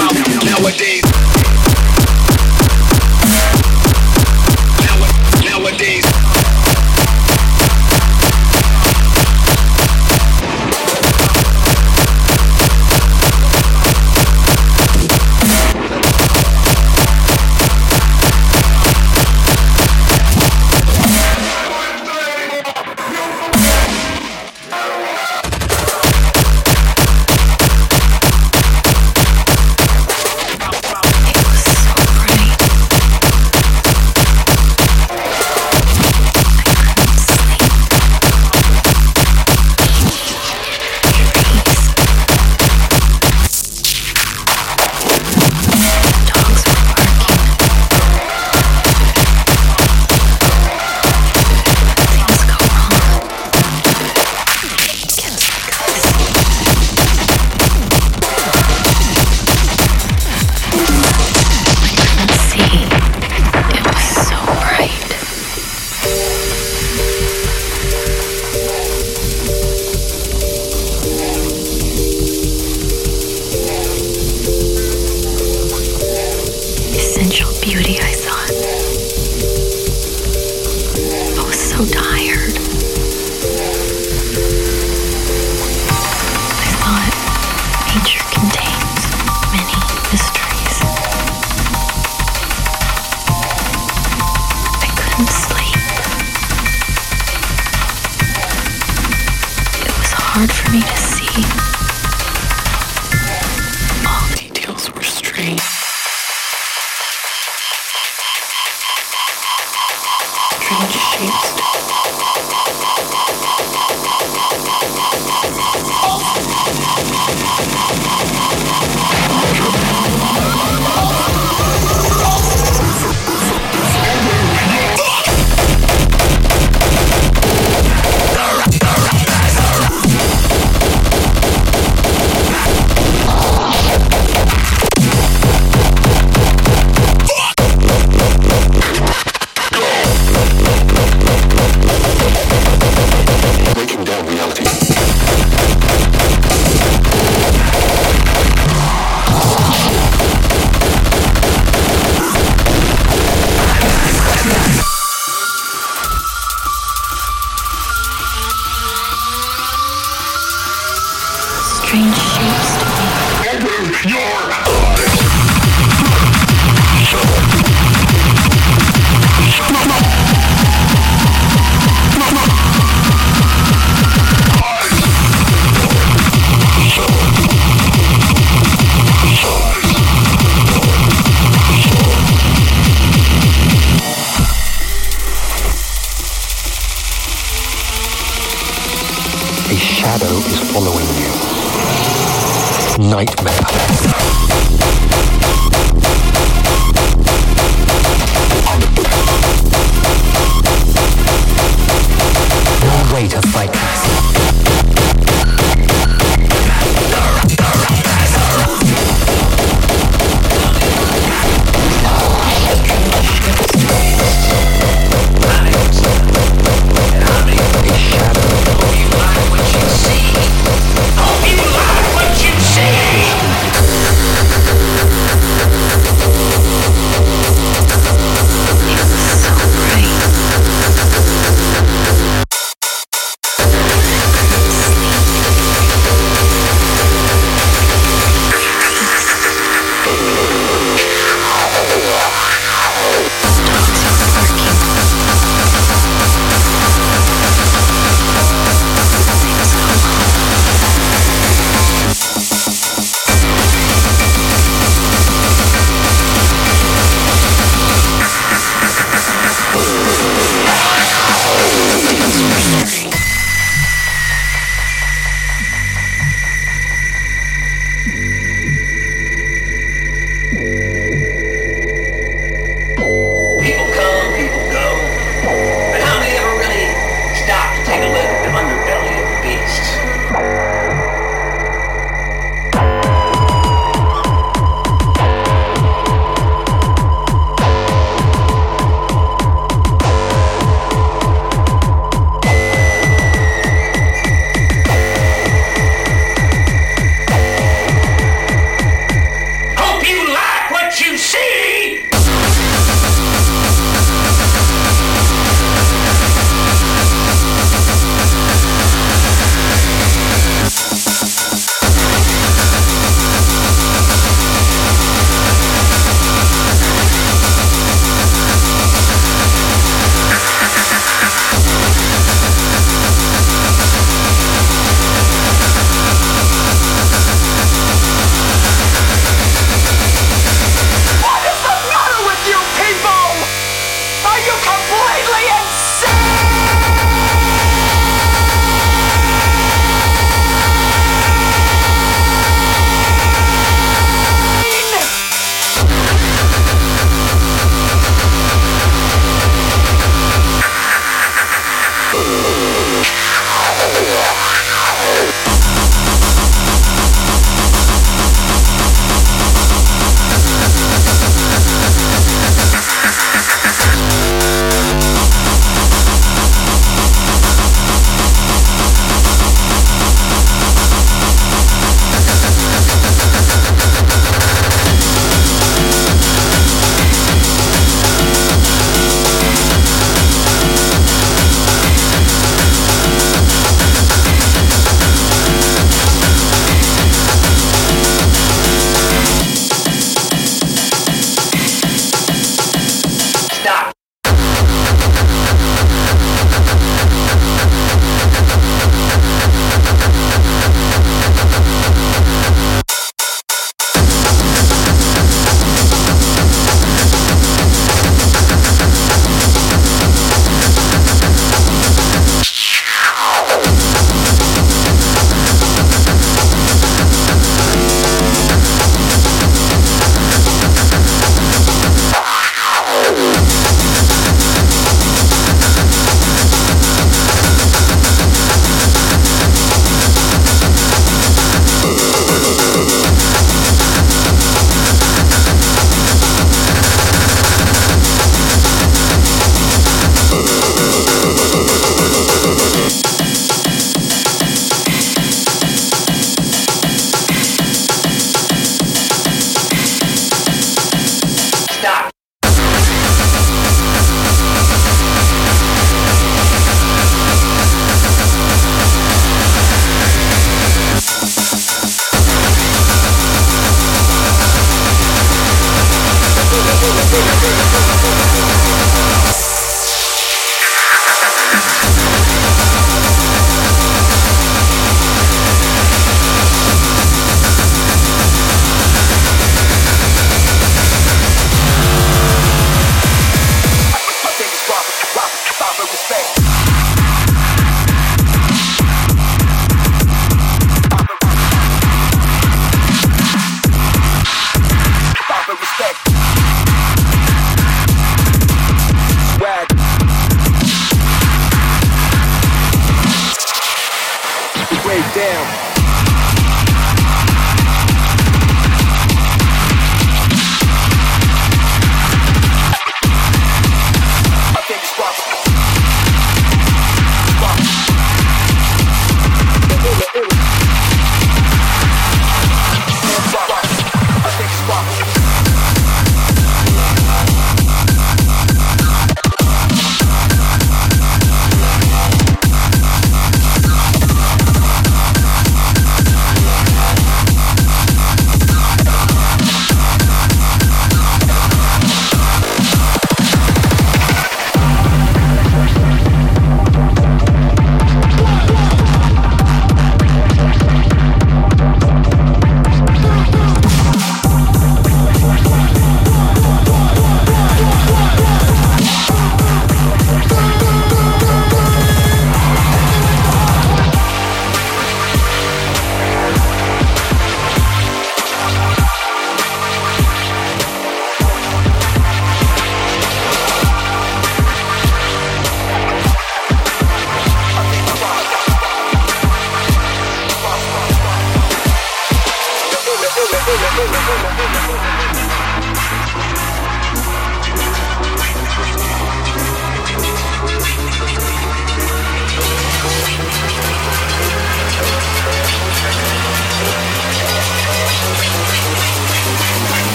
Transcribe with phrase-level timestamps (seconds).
[0.00, 1.59] out nowadays.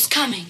[0.00, 0.46] who's coming.